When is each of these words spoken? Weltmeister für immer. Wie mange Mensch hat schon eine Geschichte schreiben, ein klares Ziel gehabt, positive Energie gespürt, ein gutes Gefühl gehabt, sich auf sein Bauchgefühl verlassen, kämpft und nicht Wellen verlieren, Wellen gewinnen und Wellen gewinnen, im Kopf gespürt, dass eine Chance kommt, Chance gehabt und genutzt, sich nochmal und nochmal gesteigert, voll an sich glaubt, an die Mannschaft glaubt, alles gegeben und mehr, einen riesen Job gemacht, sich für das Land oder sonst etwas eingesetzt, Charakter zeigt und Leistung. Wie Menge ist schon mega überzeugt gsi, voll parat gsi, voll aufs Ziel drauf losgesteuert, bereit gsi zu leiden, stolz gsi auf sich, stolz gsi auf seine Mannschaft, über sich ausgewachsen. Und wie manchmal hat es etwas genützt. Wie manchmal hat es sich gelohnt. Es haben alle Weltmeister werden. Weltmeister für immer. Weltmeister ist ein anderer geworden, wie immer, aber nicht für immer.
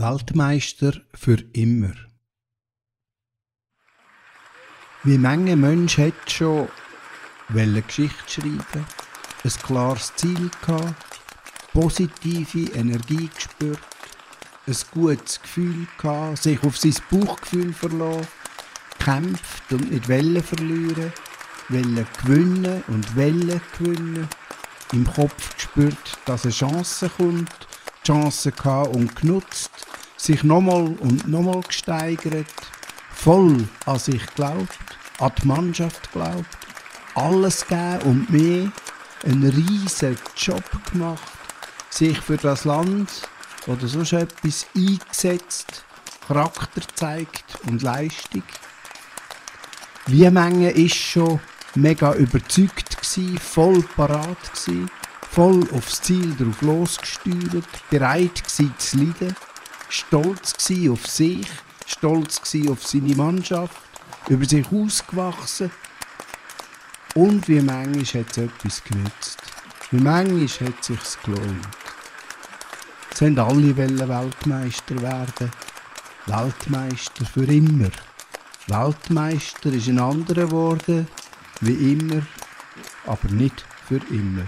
Weltmeister 0.00 0.94
für 1.12 1.36
immer. 1.52 1.92
Wie 5.04 5.18
mange 5.18 5.56
Mensch 5.56 5.98
hat 5.98 6.14
schon 6.26 6.68
eine 7.50 7.82
Geschichte 7.82 8.16
schreiben, 8.26 8.86
ein 9.44 9.50
klares 9.62 10.14
Ziel 10.16 10.50
gehabt, 10.64 10.94
positive 11.74 12.72
Energie 12.72 13.28
gespürt, 13.34 13.78
ein 14.66 14.76
gutes 14.92 15.42
Gefühl 15.42 15.86
gehabt, 15.98 16.44
sich 16.44 16.62
auf 16.62 16.78
sein 16.78 16.96
Bauchgefühl 17.10 17.74
verlassen, 17.74 18.26
kämpft 18.98 19.70
und 19.70 19.90
nicht 19.90 20.08
Wellen 20.08 20.42
verlieren, 20.42 21.12
Wellen 21.68 22.06
gewinnen 22.22 22.82
und 22.88 23.16
Wellen 23.16 23.60
gewinnen, 23.76 24.28
im 24.92 25.04
Kopf 25.04 25.54
gespürt, 25.56 26.18
dass 26.24 26.44
eine 26.44 26.54
Chance 26.54 27.10
kommt, 27.14 27.68
Chance 28.10 28.50
gehabt 28.50 28.88
und 28.96 29.14
genutzt, 29.14 29.70
sich 30.16 30.42
nochmal 30.42 30.96
und 30.98 31.28
nochmal 31.28 31.60
gesteigert, 31.60 32.52
voll 33.14 33.68
an 33.86 33.98
sich 34.00 34.26
glaubt, 34.34 34.78
an 35.20 35.30
die 35.40 35.46
Mannschaft 35.46 36.10
glaubt, 36.10 36.58
alles 37.14 37.64
gegeben 37.64 38.00
und 38.06 38.30
mehr, 38.30 38.72
einen 39.24 39.48
riesen 39.48 40.18
Job 40.36 40.64
gemacht, 40.90 41.22
sich 41.88 42.18
für 42.20 42.36
das 42.36 42.64
Land 42.64 43.28
oder 43.68 43.86
sonst 43.86 44.12
etwas 44.14 44.66
eingesetzt, 44.74 45.84
Charakter 46.26 46.82
zeigt 46.96 47.58
und 47.68 47.80
Leistung. 47.82 48.42
Wie 50.06 50.28
Menge 50.28 50.72
ist 50.72 50.96
schon 50.96 51.38
mega 51.76 52.14
überzeugt 52.14 53.00
gsi, 53.00 53.38
voll 53.38 53.84
parat 53.94 54.52
gsi, 54.52 54.86
voll 55.30 55.64
aufs 55.72 56.02
Ziel 56.02 56.34
drauf 56.36 56.60
losgesteuert, 56.60 57.68
bereit 57.88 58.42
gsi 58.44 58.68
zu 58.78 58.98
leiden, 58.98 59.36
stolz 59.88 60.54
gsi 60.54 60.90
auf 60.90 61.06
sich, 61.06 61.46
stolz 61.86 62.42
gsi 62.42 62.68
auf 62.68 62.84
seine 62.84 63.14
Mannschaft, 63.14 63.76
über 64.28 64.44
sich 64.44 64.66
ausgewachsen. 64.72 65.70
Und 67.14 67.48
wie 67.48 67.60
manchmal 67.60 68.22
hat 68.22 68.30
es 68.30 68.38
etwas 68.38 68.82
genützt. 68.84 69.38
Wie 69.92 70.00
manchmal 70.00 70.68
hat 70.68 70.80
es 70.80 70.86
sich 70.86 71.22
gelohnt. 71.22 71.68
Es 73.12 73.20
haben 73.20 73.38
alle 73.38 73.76
Weltmeister 73.76 75.00
werden. 75.00 75.50
Weltmeister 76.26 77.24
für 77.24 77.44
immer. 77.44 77.90
Weltmeister 78.66 79.72
ist 79.72 79.88
ein 79.88 79.98
anderer 79.98 80.46
geworden, 80.46 81.08
wie 81.60 81.92
immer, 81.92 82.22
aber 83.06 83.28
nicht 83.30 83.64
für 83.88 84.00
immer. 84.10 84.46